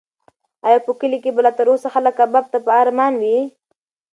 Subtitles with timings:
[0.67, 3.37] ایا په کلي کې به لا تر اوسه خلک کباب ته په ارمان وي؟